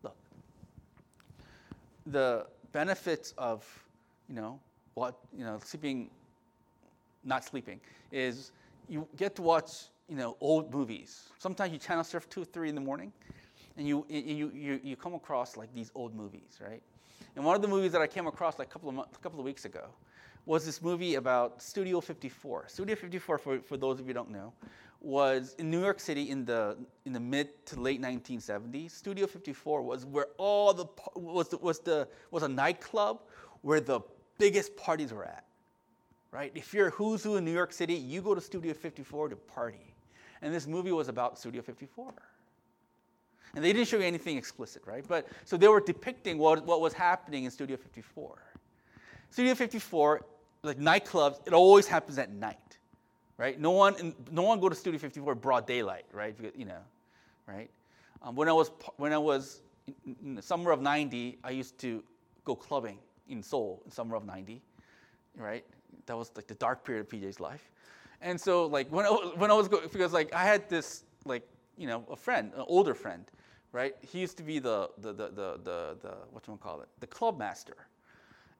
[0.02, 0.16] Look.
[2.06, 3.64] The benefits of,
[4.28, 4.58] you know,
[4.94, 6.10] what, you know, sleeping
[7.22, 8.50] not sleeping is
[8.88, 11.28] you get to watch, you know, old movies.
[11.38, 13.12] Sometimes you channel surf two, or three in the morning,
[13.76, 16.82] and you, you, you, you come across like these old movies, right?
[17.34, 19.38] And one of the movies that I came across like a couple of, a couple
[19.38, 19.86] of weeks ago
[20.46, 22.66] was this movie about Studio 54.
[22.68, 24.52] Studio 54, for, for those of you don't know,
[25.00, 28.92] was in New York City in the, in the mid to late 1970s.
[28.92, 33.20] Studio 54 was where all the, was the, was the, was a nightclub
[33.62, 34.00] where the
[34.38, 35.46] biggest parties were at
[36.36, 36.52] right?
[36.54, 39.36] If you're a who's who in New York City, you go to Studio 54 to
[39.36, 39.94] party.
[40.42, 42.12] And this movie was about Studio 54.
[43.54, 45.04] And they didn't show you anything explicit, right?
[45.06, 48.36] But so they were depicting what, what was happening in Studio 54.
[49.30, 50.24] Studio 54,
[50.62, 52.78] like nightclubs, it always happens at night,
[53.38, 53.58] right?
[53.58, 56.36] No one, no one go to Studio 54 broad daylight, right?
[56.36, 56.80] Because, you know,
[57.46, 57.70] right?
[58.22, 59.60] Um, when I was when I was
[60.22, 62.02] in the summer of '90, I used to
[62.44, 64.60] go clubbing in Seoul in summer of '90,
[65.36, 65.64] right?
[66.06, 67.70] that was like the dark period of PJ's life.
[68.22, 71.46] And so like when I, when I was going, because like I had this like,
[71.76, 73.24] you know, a friend, an older friend,
[73.72, 73.94] right?
[74.00, 77.06] He used to be the, the, the, the, the, the what you call it, the
[77.06, 77.76] club master.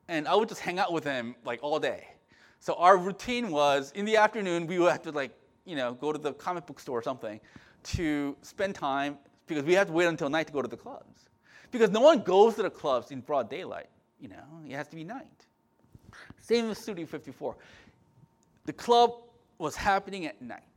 [0.09, 2.07] And I would just hang out with him like all day.
[2.61, 5.33] So our routine was in the afternoon, we would have to like,
[5.65, 7.41] you know, go to the comic book store or something
[7.85, 11.29] to spend time because we had to wait until night to go to the clubs.
[11.71, 13.89] Because no one goes to the clubs in broad daylight,
[14.21, 15.47] you know, it has to be night.
[16.39, 17.57] Same with Studio 54.
[18.65, 19.13] The club
[19.59, 20.76] was happening at night.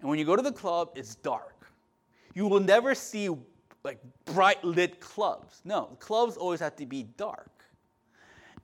[0.00, 1.70] And when you go to the club, it's dark.
[2.34, 3.28] You will never see
[3.84, 5.60] like bright lit clubs.
[5.64, 7.50] No, clubs always have to be dark.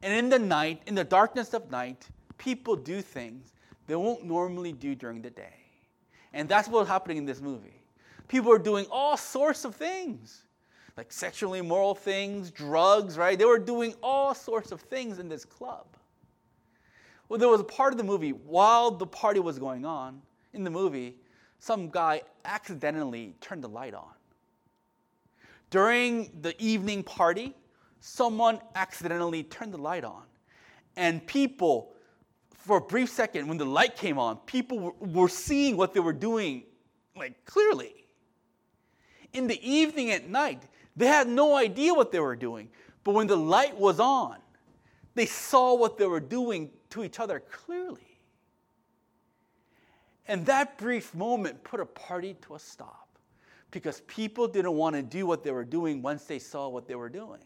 [0.02, 3.52] And in the night, in the darkness of night, people do things
[3.86, 5.54] they won't normally do during the day.
[6.32, 7.82] And that's what's happening in this movie.
[8.28, 10.44] People are doing all sorts of things
[10.96, 13.38] like sexually immoral things, drugs, right?
[13.38, 15.86] They were doing all sorts of things in this club.
[17.28, 20.62] Well, there was a part of the movie while the party was going on in
[20.62, 21.16] the movie,
[21.64, 24.12] some guy accidentally turned the light on.
[25.70, 27.54] During the evening party,
[28.00, 30.24] someone accidentally turned the light on.
[30.96, 31.94] And people,
[32.52, 36.12] for a brief second, when the light came on, people were seeing what they were
[36.12, 36.64] doing
[37.16, 37.94] like clearly.
[39.32, 42.68] In the evening at night, they had no idea what they were doing.
[43.04, 44.36] But when the light was on,
[45.14, 48.13] they saw what they were doing to each other clearly.
[50.26, 53.08] And that brief moment put a party to a stop
[53.70, 56.94] because people didn't want to do what they were doing once they saw what they
[56.94, 57.40] were doing.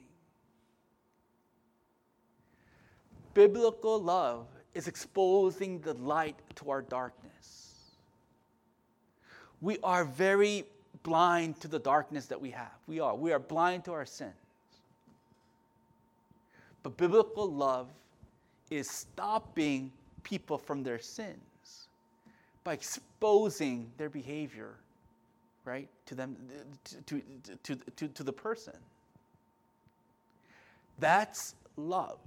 [3.35, 7.95] Biblical love is exposing the light to our darkness.
[9.61, 10.65] We are very
[11.03, 12.73] blind to the darkness that we have.
[12.87, 13.15] We are.
[13.15, 14.35] We are blind to our sins.
[16.83, 17.89] But biblical love
[18.71, 19.91] is stopping
[20.23, 21.48] people from their sins
[22.69, 24.75] by exposing their behavior,
[25.65, 26.37] right, to them,
[27.07, 27.23] to,
[27.63, 28.75] to, to, to, the person.
[30.99, 32.19] That's love.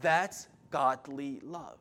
[0.00, 1.78] That's godly love.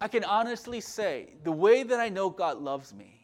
[0.00, 3.18] I can honestly say the way that I know God loves me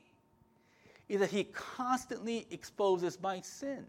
[1.09, 3.87] is that He constantly exposes my sin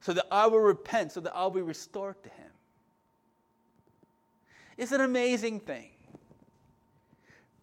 [0.00, 2.50] so that I will repent, so that I'll be restored to Him.
[4.76, 5.90] It's an amazing thing.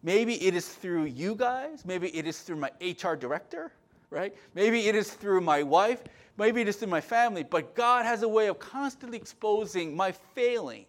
[0.02, 3.72] Maybe it is through you guys, maybe it is through my HR director,
[4.10, 4.34] right?
[4.54, 6.02] Maybe it is through my wife,
[6.36, 10.12] maybe it is through my family, but God has a way of constantly exposing my
[10.12, 10.86] failing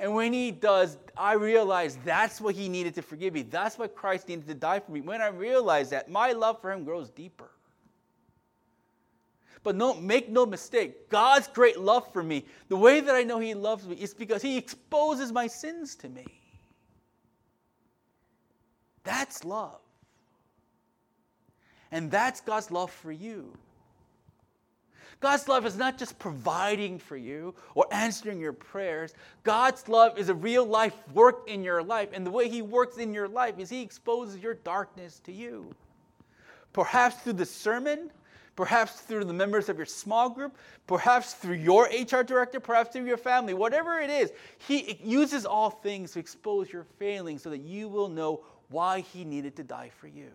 [0.00, 3.42] and when he does, I realize that's what he needed to forgive me.
[3.42, 5.02] That's what Christ needed to die for me.
[5.02, 7.50] When I realize that, my love for him grows deeper.
[9.62, 13.38] But no, make no mistake, God's great love for me, the way that I know
[13.40, 16.39] he loves me is because he exposes my sins to me.
[19.04, 19.80] That's love.
[21.92, 23.52] And that's God's love for you.
[25.20, 29.12] God's love is not just providing for you or answering your prayers.
[29.42, 32.08] God's love is a real life work in your life.
[32.14, 35.74] And the way He works in your life is He exposes your darkness to you.
[36.72, 38.10] Perhaps through the sermon,
[38.56, 43.04] perhaps through the members of your small group, perhaps through your HR director, perhaps through
[43.04, 47.60] your family, whatever it is, He uses all things to expose your failings so that
[47.60, 50.30] you will know why He needed to die for you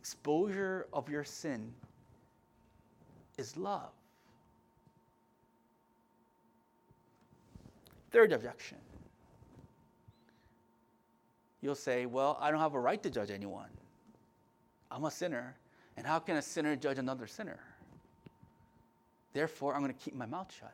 [0.00, 1.72] exposure of your sin
[3.36, 3.90] is love.
[8.10, 8.78] Third objection.
[11.60, 13.68] You'll say, Well, I don't have a right to judge anyone.
[14.90, 15.54] I'm a sinner.
[15.98, 17.60] And how can a sinner judge another sinner?
[19.34, 20.72] Therefore, I'm going to keep my mouth shut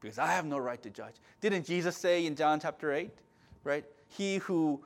[0.00, 1.14] because I have no right to judge.
[1.42, 3.10] Didn't Jesus say in John chapter 8,
[3.64, 3.84] right?
[4.08, 4.82] He who,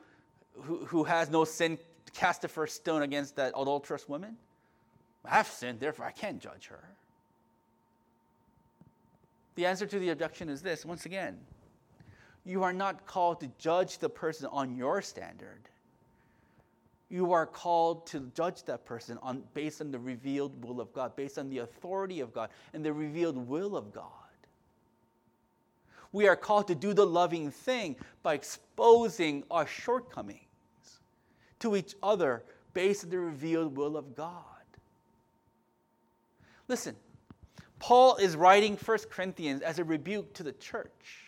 [0.53, 1.77] who, who has no sin
[2.13, 4.37] cast the first stone against that adulterous woman?
[5.25, 6.83] I have sinned, therefore I can't judge her.
[9.55, 11.37] The answer to the objection is this once again,
[12.45, 15.67] you are not called to judge the person on your standard.
[17.09, 21.15] You are called to judge that person on, based on the revealed will of God,
[21.15, 24.26] based on the authority of God and the revealed will of God.
[26.11, 30.41] We are called to do the loving thing by exposing our shortcomings
[31.59, 32.43] to each other
[32.73, 34.43] based on the revealed will of God.
[36.67, 36.95] Listen,
[37.79, 41.23] Paul is writing 1 Corinthians as a rebuke to the church.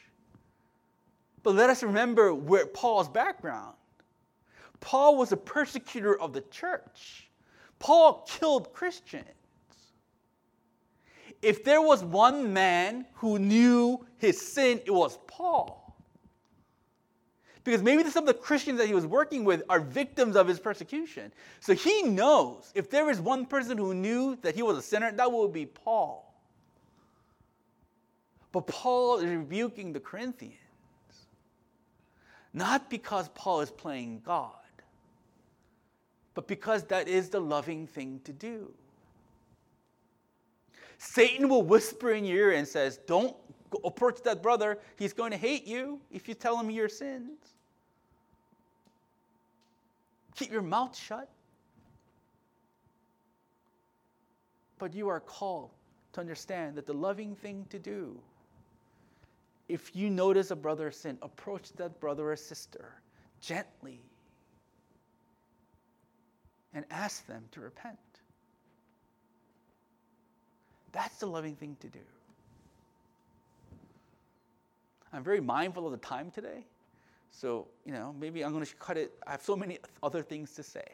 [1.43, 3.75] But let us remember where Paul's background.
[4.79, 7.29] Paul was a persecutor of the church.
[7.79, 9.25] Paul killed Christians.
[11.41, 15.95] If there was one man who knew his sin, it was Paul.
[17.63, 20.59] Because maybe some of the Christians that he was working with are victims of his
[20.59, 21.31] persecution.
[21.59, 25.11] So he knows if there is one person who knew that he was a sinner,
[25.11, 26.33] that would be Paul.
[28.51, 30.55] But Paul is rebuking the Corinthians.
[32.53, 34.53] Not because Paul is playing God,
[36.33, 38.73] but because that is the loving thing to do.
[40.99, 43.35] Satan will whisper in your ear and says, Don't
[43.85, 44.77] approach that brother.
[44.97, 47.39] He's going to hate you if you tell him your sins.
[50.35, 51.29] Keep your mouth shut.
[54.77, 55.71] But you are called
[56.13, 58.17] to understand that the loving thing to do,
[59.69, 62.93] if you notice a brother sin, approach that brother or sister
[63.41, 64.01] gently
[66.73, 67.97] and ask them to repent.
[70.91, 71.99] That's the loving thing to do.
[75.11, 76.65] I'm very mindful of the time today.
[77.31, 79.13] So, you know, maybe I'm going to cut it.
[79.25, 80.85] I have so many other things to say,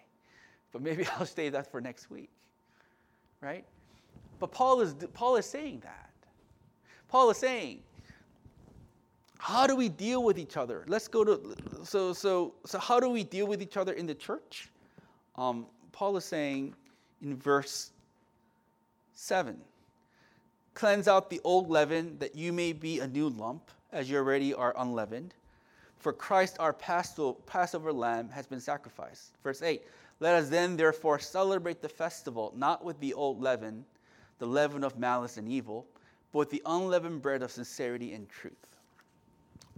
[0.72, 2.30] but maybe I'll save that for next week.
[3.42, 3.66] Right?
[4.40, 6.10] But Paul is, Paul is saying that.
[7.08, 7.82] Paul is saying,
[9.38, 10.84] how do we deal with each other?
[10.88, 14.16] Let's go to, so, so, so how do we deal with each other in the
[14.16, 14.70] church?
[15.36, 16.74] Um, Paul is saying
[17.22, 17.92] in verse
[19.14, 19.58] 7
[20.76, 24.54] Cleanse out the old leaven that you may be a new lump, as you already
[24.54, 25.34] are unleavened.
[25.98, 29.32] For Christ, our Passover lamb, has been sacrificed.
[29.42, 29.82] Verse 8
[30.20, 33.86] Let us then, therefore, celebrate the festival, not with the old leaven,
[34.38, 35.88] the leaven of malice and evil,
[36.34, 38.54] but with the unleavened bread of sincerity and truth.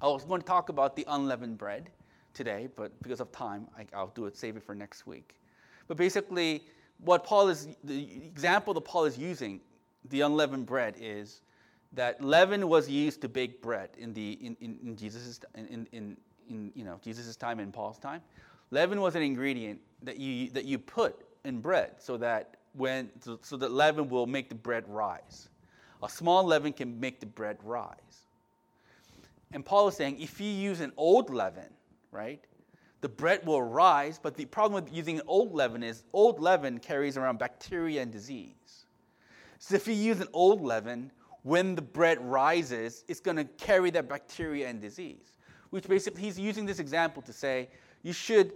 [0.01, 1.91] I was going to talk about the unleavened bread
[2.33, 5.35] today, but because of time, I, will do it, save it for next week.
[5.87, 6.63] But basically,
[6.99, 9.61] what Paul is, the example that Paul is using,
[10.09, 11.41] the unleavened bread, is
[11.93, 16.17] that leaven was used to bake bread in, the, in, in, in Jesus' in, in,
[16.49, 18.21] in, you know, Jesus's time and Paul's time.
[18.71, 23.39] Leaven was an ingredient that you, that you put in bread so that, when, so,
[23.41, 25.49] so that leaven will make the bread rise.
[26.03, 27.95] A small leaven can make the bread rise.
[29.53, 31.69] And Paul is saying if you use an old leaven,
[32.11, 32.43] right,
[33.01, 37.15] the bread will rise, but the problem with using old leaven is old leaven carries
[37.15, 38.85] around bacteria and disease.
[39.59, 41.11] So if you use an old leaven,
[41.43, 45.37] when the bread rises, it's going to carry that bacteria and disease.
[45.69, 47.69] Which basically, he's using this example to say
[48.03, 48.53] you should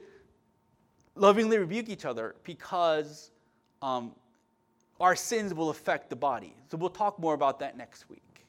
[1.15, 3.31] lovingly rebuke each other because
[3.81, 4.13] um,
[4.99, 6.55] our sins will affect the body.
[6.69, 8.45] So we'll talk more about that next week.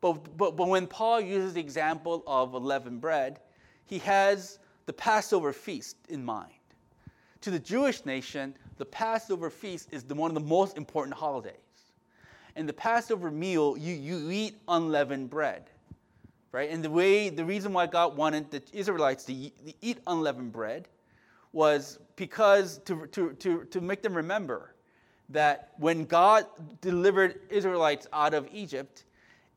[0.00, 3.40] But, but, but when Paul uses the example of leavened bread,
[3.86, 6.52] he has the Passover feast in mind.
[7.42, 11.54] To the Jewish nation, the Passover feast is the, one of the most important holidays
[12.58, 15.70] in the Passover meal, you, you eat unleavened bread.
[16.50, 16.70] Right?
[16.70, 20.52] And the way the reason why God wanted the Israelites to eat, to eat unleavened
[20.52, 20.88] bread
[21.52, 24.74] was because to, to, to, to make them remember
[25.28, 26.46] that when God
[26.80, 29.04] delivered Israelites out of Egypt,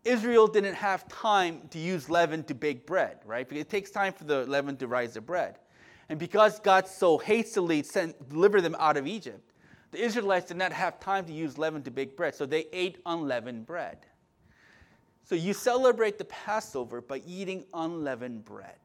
[0.03, 3.47] Israel didn't have time to use leaven to bake bread, right?
[3.47, 5.57] Because it takes time for the leaven to rise the bread.
[6.11, 9.49] And because God so hastily sent, delivered them out of Egypt,
[9.91, 12.97] the Israelites did not have time to use leaven to bake bread, so they ate
[13.05, 13.97] unleavened bread.
[15.23, 18.75] So you celebrate the Passover by eating unleavened bread.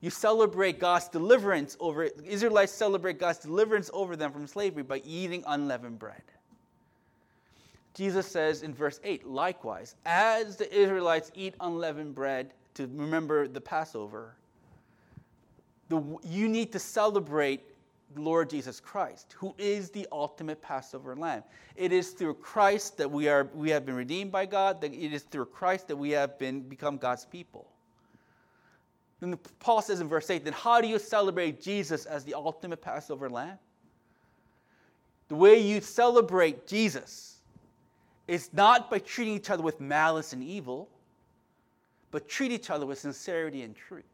[0.00, 5.42] You celebrate God's deliverance over Israelites celebrate God's deliverance over them from slavery by eating
[5.48, 6.22] unleavened bread.
[7.94, 13.60] Jesus says in verse 8, likewise, as the Israelites eat unleavened bread to remember the
[13.60, 14.36] Passover,
[15.88, 17.60] the, you need to celebrate
[18.16, 21.42] Lord Jesus Christ, who is the ultimate Passover lamb.
[21.76, 25.12] It is through Christ that we, are, we have been redeemed by God, that it
[25.12, 27.68] is through Christ that we have been, become God's people.
[29.20, 32.80] Then Paul says in verse 8, then how do you celebrate Jesus as the ultimate
[32.80, 33.58] Passover lamb?
[35.28, 37.38] The way you celebrate Jesus
[38.28, 40.88] is not by treating each other with malice and evil,
[42.10, 44.04] but treat each other with sincerity and truth.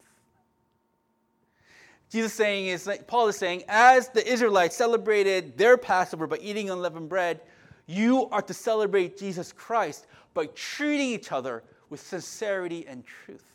[2.11, 7.07] Jesus saying is Paul is saying, as the Israelites celebrated their Passover by eating unleavened
[7.07, 7.39] bread,
[7.87, 13.45] you are to celebrate Jesus Christ by treating each other with sincerity and truth.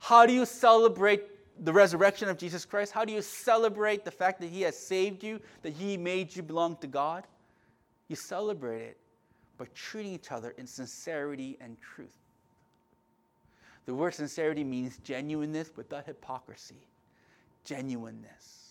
[0.00, 1.22] How do you celebrate
[1.64, 2.92] the resurrection of Jesus Christ?
[2.92, 6.42] How do you celebrate the fact that He has saved you, that He made you
[6.42, 7.24] belong to God?
[8.08, 8.96] You celebrate it
[9.58, 12.23] by treating each other in sincerity and truth.
[13.86, 16.86] The word sincerity means genuineness without hypocrisy.
[17.64, 18.64] Genuineness.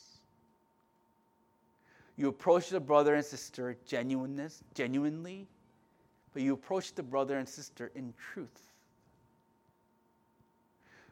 [2.17, 5.47] You approach the brother and sister genuineness, genuinely,
[6.33, 8.71] but you approach the brother and sister in truth.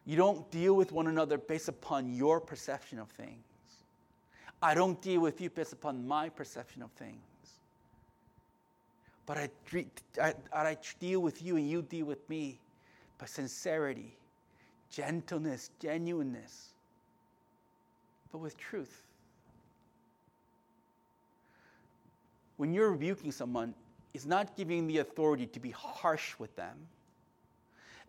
[0.05, 3.43] You don't deal with one another based upon your perception of things.
[4.61, 7.17] I don't deal with you based upon my perception of things.
[9.25, 9.49] But I,
[10.21, 12.59] I, I deal with you and you deal with me
[13.21, 14.17] by sincerity,
[14.89, 16.69] gentleness, genuineness,
[18.31, 19.03] but with truth.
[22.57, 23.75] When you're rebuking someone,
[24.15, 26.75] it's not giving the authority to be harsh with them.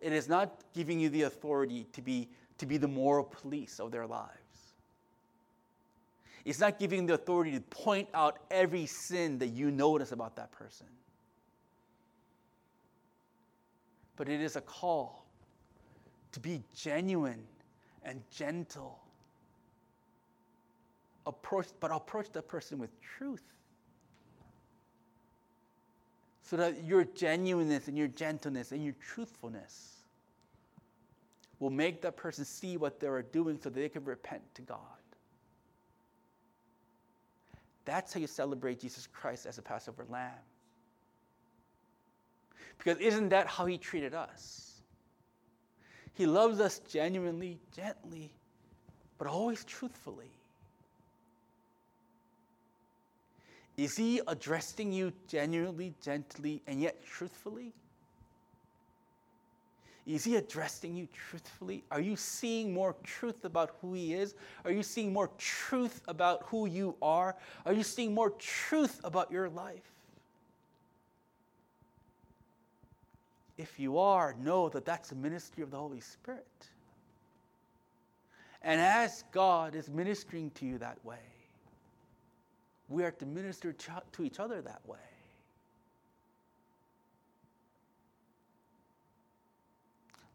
[0.01, 3.91] It is not giving you the authority to be, to be the moral police of
[3.91, 4.31] their lives.
[6.43, 10.51] It's not giving the authority to point out every sin that you notice about that
[10.51, 10.87] person.
[14.15, 15.25] But it is a call
[16.31, 17.43] to be genuine
[18.03, 18.99] and gentle.
[21.25, 23.43] Approach, but approach that person with truth.
[26.43, 29.93] So that your genuineness and your gentleness and your truthfulness
[31.59, 34.61] will make that person see what they are doing so that they can repent to
[34.61, 34.77] God.
[37.85, 40.31] That's how you celebrate Jesus Christ as a Passover lamb.
[42.77, 44.81] Because isn't that how he treated us?
[46.13, 48.31] He loves us genuinely, gently,
[49.17, 50.31] but always truthfully.
[53.77, 57.73] Is he addressing you genuinely, gently, and yet truthfully?
[60.05, 61.83] Is he addressing you truthfully?
[61.89, 64.35] Are you seeing more truth about who he is?
[64.65, 67.35] Are you seeing more truth about who you are?
[67.65, 69.92] Are you seeing more truth about your life?
[73.57, 76.45] If you are, know that that's the ministry of the Holy Spirit.
[78.63, 81.17] And as God is ministering to you that way,
[82.89, 84.97] we are to minister to each other that way.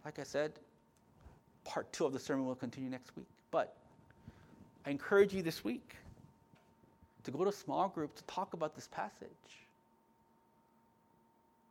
[0.04, 0.52] Like I said,
[1.64, 3.26] part two of the sermon will continue next week.
[3.50, 3.76] But
[4.86, 5.96] I encourage you this week
[7.24, 9.28] to go to a small group to talk about this passage.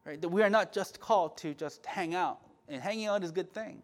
[0.08, 0.22] Right?
[0.22, 2.40] That we are not just called to just hang out,
[2.70, 3.84] and hanging out is a good thing.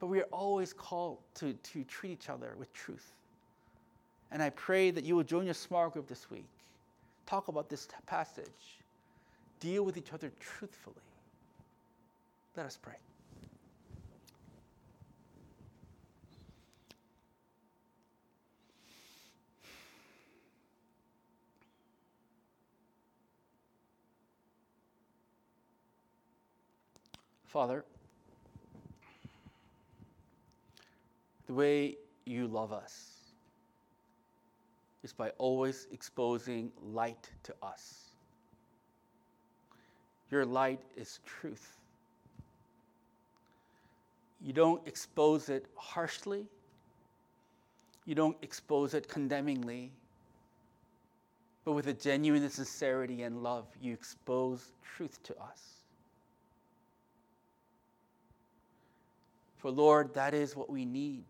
[0.00, 3.12] But we are always called to, to treat each other with truth.
[4.32, 6.46] And I pray that you will join your small group this week.
[7.26, 8.80] Talk about this passage.
[9.60, 10.96] Deal with each other truthfully.
[12.56, 12.94] Let us pray.
[27.56, 27.86] Father,
[31.46, 31.96] the way
[32.26, 33.14] you love us
[35.02, 38.10] is by always exposing light to us.
[40.30, 41.78] Your light is truth.
[44.44, 46.44] You don't expose it harshly,
[48.04, 49.92] You don't expose it condemningly,
[51.64, 55.75] but with a genuine sincerity and love, you expose truth to us.
[59.66, 61.24] For Lord, that is what we need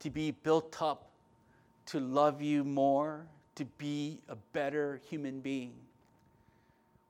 [0.00, 1.08] to be built up,
[1.86, 3.24] to love you more,
[3.54, 5.72] to be a better human being.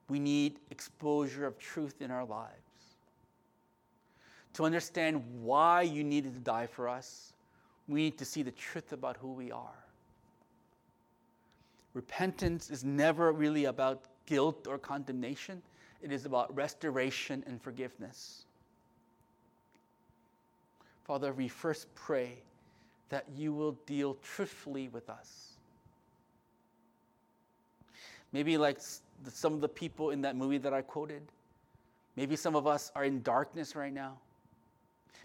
[0.07, 2.53] We need exposure of truth in our lives.
[4.53, 7.33] To understand why you needed to die for us,
[7.89, 9.83] we need to see the truth about who we are.
[11.93, 15.61] Repentance is never really about guilt or condemnation,
[16.01, 18.45] it is about restoration and forgiveness.
[21.05, 22.39] Father, we first pray
[23.09, 25.51] that you will deal truthfully with us.
[28.33, 28.79] Maybe like
[29.31, 31.21] some of the people in that movie that I quoted,
[32.15, 34.17] maybe some of us are in darkness right now.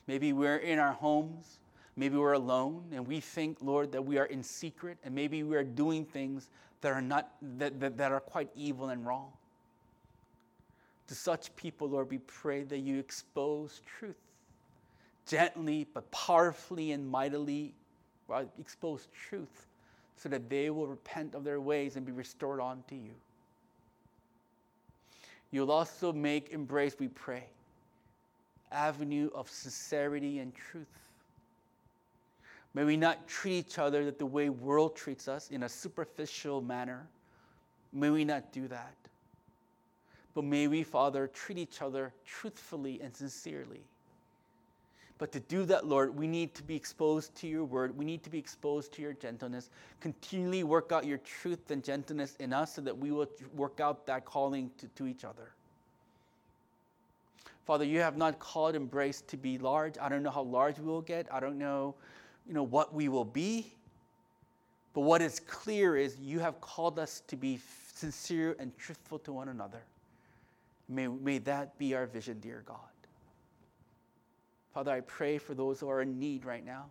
[0.06, 1.58] Maybe we're in our homes.
[1.96, 5.56] Maybe we're alone and we think, Lord, that we are in secret and maybe we
[5.56, 6.48] are doing things
[6.82, 9.32] that are, not, that, that, that are quite evil and wrong.
[11.08, 14.16] To such people, Lord, we pray that you expose truth
[15.30, 17.72] gently but powerfully and mightily
[18.58, 19.68] expose truth
[20.16, 23.12] so that they will repent of their ways and be restored unto you.
[25.52, 27.44] You'll also make embrace, we pray,
[28.72, 30.86] avenue of sincerity and truth.
[32.74, 36.60] May we not treat each other that the way world treats us in a superficial
[36.60, 37.06] manner.
[37.92, 38.94] May we not do that.
[40.34, 43.82] But may we, Father, treat each other truthfully and sincerely.
[45.20, 47.94] But to do that, Lord, we need to be exposed to your word.
[47.94, 49.68] We need to be exposed to your gentleness.
[50.00, 54.06] Continually work out your truth and gentleness in us so that we will work out
[54.06, 55.52] that calling to, to each other.
[57.66, 59.98] Father, you have not called embrace to be large.
[60.00, 61.26] I don't know how large we will get.
[61.30, 61.94] I don't know,
[62.48, 63.74] you know what we will be.
[64.94, 67.60] But what is clear is you have called us to be
[67.94, 69.82] sincere and truthful to one another.
[70.88, 72.78] May, may that be our vision, dear God.
[74.72, 76.86] Father, I pray for those who are in need right now.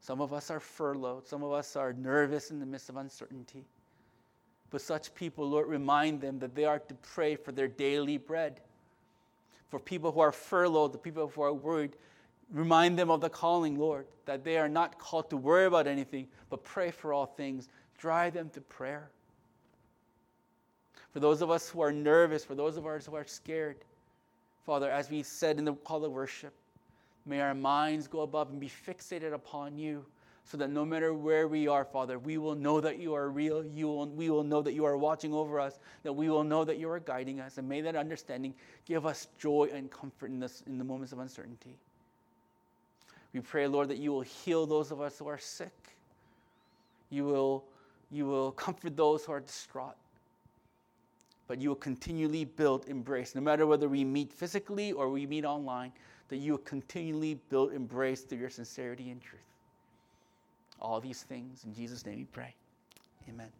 [0.00, 3.64] Some of us are furloughed, some of us are nervous in the midst of uncertainty.
[4.70, 8.60] But such people, Lord, remind them that they are to pray for their daily bread.
[9.68, 11.96] For people who are furloughed, the people who are worried,
[12.52, 16.28] remind them of the calling, Lord, that they are not called to worry about anything,
[16.50, 17.68] but pray for all things.
[17.98, 19.10] Drive them to prayer.
[21.12, 23.78] For those of us who are nervous, for those of us who are scared,
[24.66, 26.52] Father, as we said in the call of worship,
[27.26, 30.06] May our minds go above and be fixated upon you
[30.44, 33.64] so that no matter where we are, Father, we will know that you are real.
[33.66, 36.64] You will, we will know that you are watching over us, that we will know
[36.64, 37.58] that you are guiding us.
[37.58, 38.54] And may that understanding
[38.84, 41.76] give us joy and comfort in, this, in the moments of uncertainty.
[43.32, 45.74] We pray, Lord, that you will heal those of us who are sick.
[47.10, 47.64] You will,
[48.12, 49.96] you will comfort those who are distraught.
[51.48, 55.44] But you will continually build embrace, no matter whether we meet physically or we meet
[55.44, 55.92] online
[56.28, 59.40] that you will continually build embrace through your sincerity and truth.
[60.80, 62.54] All these things in Jesus' name we pray.
[63.28, 63.50] Amen.